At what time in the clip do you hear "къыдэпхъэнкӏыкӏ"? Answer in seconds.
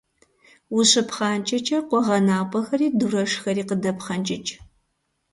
3.69-4.51